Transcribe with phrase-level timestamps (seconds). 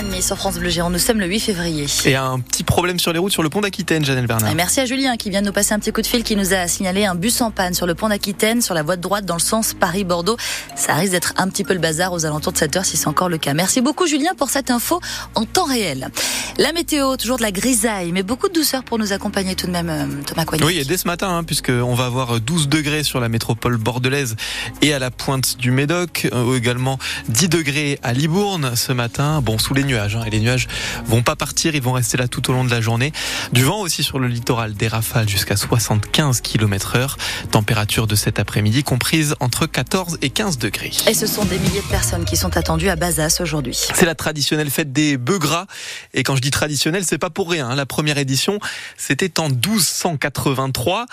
[0.00, 0.90] 8h30 sur France Bleu Géant.
[0.90, 1.86] Nous sommes le 8 février.
[2.04, 4.50] Et un petit problème sur les routes sur le pont d'Aquitaine, Janelle Bernard.
[4.50, 6.36] Et merci à Julien qui vient de nous passer un petit coup de fil qui
[6.36, 9.02] nous a signalé un bus en panne sur le pont d'Aquitaine, sur la voie de
[9.02, 10.36] droite dans le sens Paris-Bordeaux.
[10.74, 13.08] Ça risque d'être un petit peu le bazar aux alentours de 7 heure si c'est
[13.08, 13.52] encore le cas.
[13.52, 15.00] Merci beaucoup Julien pour cette info
[15.34, 16.08] en temps réel.
[16.58, 19.72] La météo, toujours de la grisaille, mais beaucoup de douceur pour nous accompagner tout de
[19.72, 20.64] même, euh, Thomas Coigny.
[20.64, 24.36] Oui, et dès ce matin, hein, puisqu'on va avoir 12 degrés sur la métropole bordelaise
[24.82, 26.98] et à la pointe du Médoc, euh, également
[27.28, 29.40] 10 degrés à Libourne ce matin.
[29.42, 30.66] Bon, sous les nuages, hein, et les nuages
[31.04, 33.12] vont pas partir, ils vont rester là tout au long de la journée.
[33.52, 37.16] Du vent aussi sur le littoral, des rafales jusqu'à 75 km heure.
[37.50, 40.92] Température de cet après-midi comprise entre 14 et 15 degrés.
[41.06, 43.76] Et ce sont des milliers de personnes qui sont attendues à Bazas aujourd'hui.
[43.94, 45.66] C'est la traditionnelle fête des bœufs gras.
[46.14, 47.68] Et quand je dis traditionnelle, c'est pas pour rien.
[47.70, 47.74] hein.
[47.74, 48.58] La première édition,
[48.96, 51.06] c'était en 1283.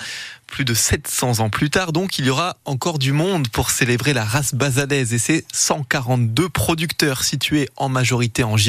[0.47, 4.13] Plus de 700 ans plus tard, donc, il y aura encore du monde pour célébrer
[4.13, 8.66] la race basadaise et ses 142 producteurs situés en majorité en Gironde.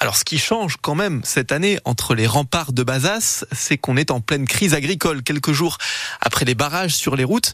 [0.00, 3.96] Alors, ce qui change quand même cette année entre les remparts de Bazas, c'est qu'on
[3.96, 5.22] est en pleine crise agricole.
[5.22, 5.78] Quelques jours
[6.20, 7.52] après les barrages sur les routes,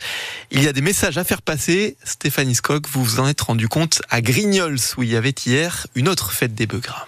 [0.50, 1.96] il y a des messages à faire passer.
[2.04, 5.86] Stéphanie Skock, vous vous en êtes rendu compte à Grignols, où il y avait hier
[5.94, 7.06] une autre fête des bœufs gras.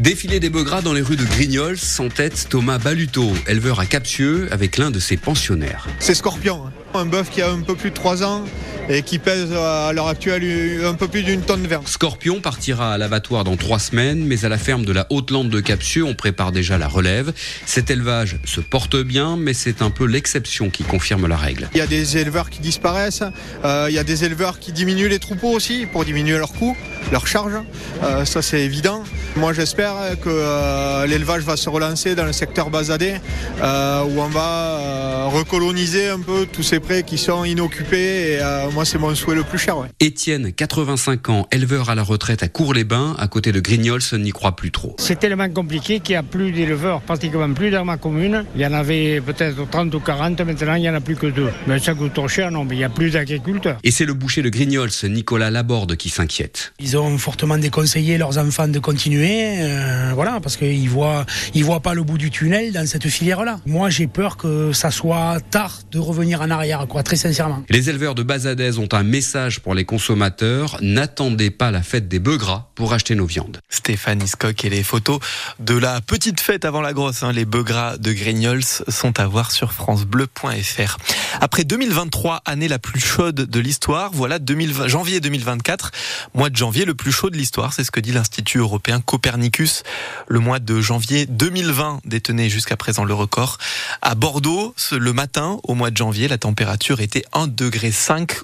[0.00, 3.84] Défilé des bœufs gras dans les rues de Grignols, sans tête Thomas Baluto, éleveur à
[3.84, 5.86] Capsieux, avec l'un de ses pensionnaires.
[5.98, 6.72] C'est Scorpion, hein.
[6.94, 8.46] un bœuf qui a un peu plus de 3 ans
[8.88, 10.42] et qui pèse à l'heure actuelle
[10.86, 11.86] un peu plus d'une tonne vingt.
[11.86, 15.60] Scorpion partira à l'abattoir dans trois semaines, mais à la ferme de la Haute-Lande de
[15.60, 17.32] Capsieux, on prépare déjà la relève.
[17.66, 21.68] Cet élevage se porte bien, mais c'est un peu l'exception qui confirme la règle.
[21.74, 23.22] Il y a des éleveurs qui disparaissent,
[23.64, 26.76] euh, il y a des éleveurs qui diminuent les troupeaux aussi pour diminuer leurs coûts,
[27.12, 27.60] leurs charges.
[28.02, 29.04] Euh, ça c'est évident.
[29.36, 33.14] Moi j'espère que euh, l'élevage va se relancer dans le secteur basadé,
[33.62, 38.32] euh, où on va euh, recoloniser un peu tous ces prés qui sont inoccupés.
[38.32, 39.78] Et euh, moi c'est mon souhait le plus cher.
[39.78, 39.86] Ouais.
[40.00, 44.56] Étienne, 85 ans, éleveur à la retraite à Cours-les-Bains, à côté de Grignols, n'y croit
[44.56, 44.96] plus trop.
[44.98, 48.44] C'est tellement compliqué qu'il n'y a plus d'éleveurs, pratiquement plus dans ma commune.
[48.56, 51.26] Il y en avait peut-être 30 ou 40, maintenant il n'y en a plus que
[51.28, 51.50] deux.
[51.66, 53.78] Mais ça coûte trop cher, non, mais il n'y a plus d'agriculteurs.
[53.84, 56.72] Et c'est le boucher de Grignols, Nicolas Laborde, qui s'inquiète.
[56.80, 61.80] Ils ont fortement déconseillé leurs enfants de continuer, euh, voilà, parce qu'ils voient, ils voient
[61.80, 63.60] pas le bout du tunnel dans cette filière-là.
[63.66, 67.62] Moi, j'ai peur que ça soit tard de revenir en arrière, quoi, très sincèrement.
[67.68, 70.78] Les éleveurs de Bazadez ont un message pour les consommateurs.
[70.80, 73.60] N'attendez pas la fête des bœufs gras pour acheter nos viandes.
[73.68, 75.18] Stéphanie Skock et les photos
[75.58, 77.22] de la petite fête avant la grosse.
[77.22, 77.32] hein.
[77.32, 80.96] Les bœufs gras de Grignols sont à voir sur francebleu.fr.
[81.40, 85.90] Après 2023, année la plus chaude de l'histoire, voilà 2020 janvier 2024,
[86.34, 87.72] mois de janvier le plus chaud de l'histoire.
[87.72, 89.82] C'est ce que dit l'Institut européen Copernicus.
[90.28, 93.58] Le mois de janvier 2020 détenait jusqu'à présent le record.
[94.02, 97.90] À Bordeaux, le matin, au mois de janvier, la température était 1,5 degré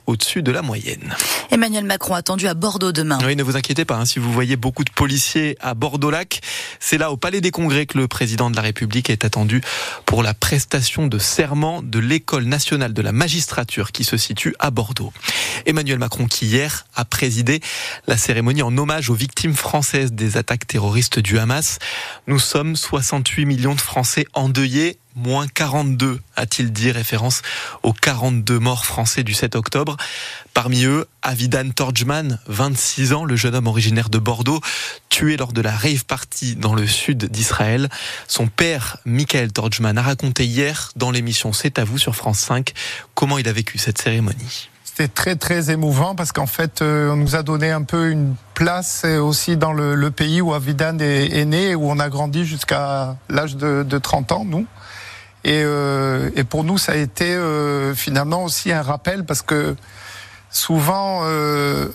[0.07, 1.15] au-dessus de la moyenne.
[1.53, 3.19] Emmanuel Macron attendu à Bordeaux demain.
[3.25, 6.41] Oui, ne vous inquiétez pas, hein, si vous voyez beaucoup de policiers à Bordeaux-Lac,
[6.81, 9.61] c'est là au Palais des Congrès que le président de la République est attendu
[10.05, 14.73] pour la prestation de serment de l'École nationale de la magistrature qui se situe à
[14.73, 15.13] Bordeaux.
[15.65, 17.61] Emmanuel Macron qui hier a présidé
[18.09, 21.79] la cérémonie en hommage aux victimes françaises des attaques terroristes du Hamas.
[22.27, 27.43] Nous sommes 68 millions de Français endeuillés moins 42, a-t-il dit, référence
[27.83, 29.97] aux 42 morts français du 7 octobre.
[30.55, 34.61] Parmi eux, Avidan Torjman, 26 ans, le jeune homme originaire de Bordeaux,
[35.09, 37.89] tué lors de la rave party dans le sud d'Israël.
[38.29, 42.75] Son père, Michael Torjman, a raconté hier dans l'émission C'est à vous sur France 5
[43.15, 44.69] comment il a vécu cette cérémonie.
[44.97, 48.35] C'était très très émouvant parce qu'en fait, euh, on nous a donné un peu une
[48.55, 52.09] place euh, aussi dans le, le pays où Avidan est, est né où on a
[52.09, 54.67] grandi jusqu'à l'âge de, de 30 ans, nous.
[55.45, 59.77] Et, euh, et pour nous, ça a été euh, finalement aussi un rappel parce que
[60.49, 61.89] souvent, euh,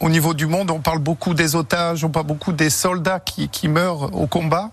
[0.00, 3.50] au niveau du monde, on parle beaucoup des otages, on parle beaucoup des soldats qui,
[3.50, 4.70] qui meurent au combat,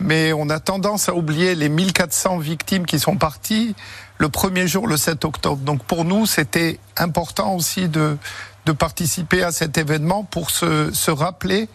[0.00, 3.74] mais on a tendance à oublier les 1400 victimes qui sont parties
[4.18, 5.62] le premier jour, le 7 octobre.
[5.62, 8.16] Donc pour nous, c'était important aussi de,
[8.64, 11.68] de participer à cet événement pour se, se rappeler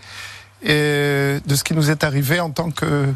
[0.67, 3.13] euh, de ce qui nous est arrivé en tant que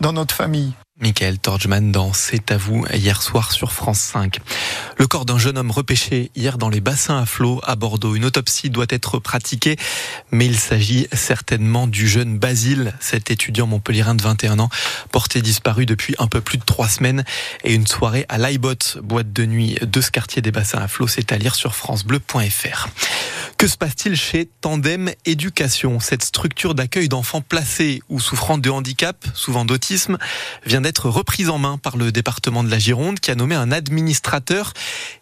[0.00, 0.72] dans notre famille.
[1.00, 4.40] Michael Torjman dans C'est à vous hier soir sur France 5.
[4.98, 8.14] Le corps d'un jeune homme repêché hier dans les bassins à flot à Bordeaux.
[8.14, 9.76] Une autopsie doit être pratiquée,
[10.32, 14.68] mais il s'agit certainement du jeune Basile, cet étudiant montpelliérain de 21 ans,
[15.10, 17.24] porté disparu depuis un peu plus de trois semaines.
[17.64, 21.08] Et une soirée à l'Aibot, boîte de nuit de ce quartier des bassins à flot,
[21.08, 22.88] c'est à lire sur francebleu.fr.
[23.56, 26.00] Que se passe-t-il chez Tandem Éducation?
[26.00, 30.18] Cette structure d'accueil d'enfants placés ou souffrant de handicap, souvent d'autisme,
[30.66, 33.54] vient d'être être reprise en main par le département de la Gironde qui a nommé
[33.54, 34.74] un administrateur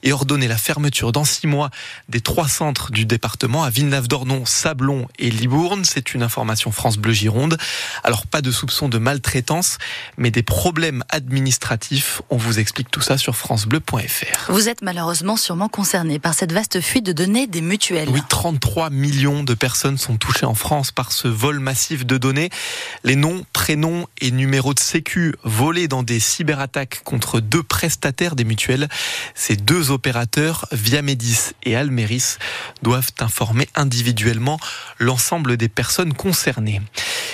[0.02, 1.70] et ordonné la fermeture dans six mois
[2.08, 5.84] des trois centres du département à Villeneuve-d'Ornon, Sablon et Libourne.
[5.84, 7.56] C'est une information France Bleu Gironde.
[8.02, 9.78] Alors pas de soupçon de maltraitance,
[10.16, 12.20] mais des problèmes administratifs.
[12.30, 14.50] On vous explique tout ça sur francebleu.fr.
[14.50, 18.08] Vous êtes malheureusement sûrement concerné par cette vaste fuite de données des mutuelles.
[18.08, 22.50] Oui, 33 millions de personnes sont touchées en France par ce vol massif de données.
[23.04, 28.44] Les noms, prénoms et numéros de sécu volés dans des cyberattaques contre deux prestataires des
[28.44, 28.88] mutuelles.
[29.34, 32.36] Ces deux opérateurs, Viamedis et Almeris,
[32.82, 34.58] doivent informer individuellement
[34.98, 36.80] l'ensemble des personnes concernées.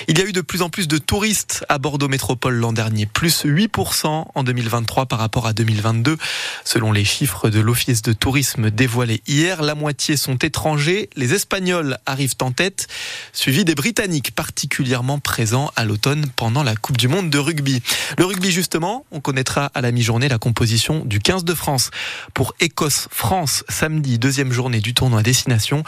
[0.08, 3.06] Il y a eu de plus en plus de touristes à Bordeaux Métropole l'an dernier,
[3.06, 6.16] plus 8% en 2023 par rapport à 2022.
[6.64, 11.10] Selon les chiffres de l'Office de tourisme dévoilés hier, la moitié sont étrangers.
[11.16, 12.86] Les Espagnols arrivent en tête,
[13.32, 17.82] suivis des Britanniques particulièrement présents à l'automne pendant la Coupe du Monde de rugby.
[18.18, 21.90] Le rugby justement, on connaîtra à la mi-journée la composition du 15 de France
[22.34, 25.82] pour Écosse-France samedi, deuxième journée du tournoi destination.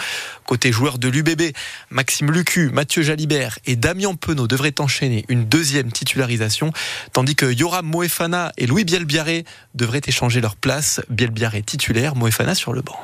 [0.44, 1.52] Côté joueurs de l'UBB,
[1.90, 6.72] Maxime Lucu, Mathieu Jalibert et Damien Penaud devraient enchaîner une deuxième titularisation,
[7.12, 9.44] tandis que Yoram Moefana et Louis Bielbiaré
[9.74, 11.00] devraient échanger leur place.
[11.08, 12.98] Bielbiaré titulaire, Moefana sur le banc.